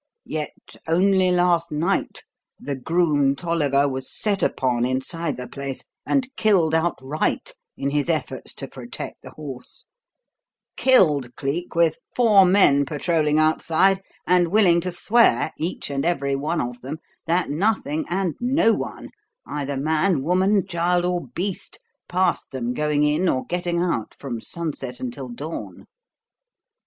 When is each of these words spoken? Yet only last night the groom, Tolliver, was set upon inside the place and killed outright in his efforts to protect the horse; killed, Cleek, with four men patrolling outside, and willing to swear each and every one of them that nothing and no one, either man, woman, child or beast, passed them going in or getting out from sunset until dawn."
Yet 0.25 0.77
only 0.87 1.29
last 1.29 1.71
night 1.71 2.23
the 2.59 2.73
groom, 2.73 3.35
Tolliver, 3.35 3.87
was 3.87 4.11
set 4.11 4.41
upon 4.41 4.83
inside 4.83 5.37
the 5.37 5.47
place 5.47 5.83
and 6.07 6.35
killed 6.37 6.73
outright 6.73 7.53
in 7.77 7.91
his 7.91 8.09
efforts 8.09 8.55
to 8.55 8.67
protect 8.67 9.21
the 9.21 9.29
horse; 9.29 9.85
killed, 10.75 11.35
Cleek, 11.35 11.75
with 11.75 11.99
four 12.15 12.47
men 12.47 12.83
patrolling 12.83 13.37
outside, 13.37 14.01
and 14.25 14.47
willing 14.47 14.81
to 14.81 14.91
swear 14.91 15.51
each 15.59 15.91
and 15.91 16.03
every 16.03 16.35
one 16.35 16.61
of 16.61 16.81
them 16.81 16.97
that 17.27 17.51
nothing 17.51 18.05
and 18.09 18.33
no 18.41 18.73
one, 18.73 19.09
either 19.45 19.77
man, 19.77 20.23
woman, 20.23 20.65
child 20.65 21.05
or 21.05 21.27
beast, 21.27 21.77
passed 22.09 22.49
them 22.49 22.73
going 22.73 23.03
in 23.03 23.29
or 23.29 23.45
getting 23.45 23.79
out 23.83 24.15
from 24.17 24.41
sunset 24.41 24.99
until 24.99 25.29
dawn." 25.29 25.85